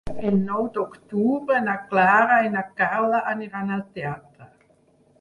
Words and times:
El 0.29 0.37
nou 0.45 0.63
d'octubre 0.77 1.61
na 1.67 1.77
Clara 1.93 2.41
i 2.49 2.51
na 2.57 2.65
Carla 2.83 3.23
aniran 3.37 3.75
al 3.79 3.89
teatre. 4.01 4.53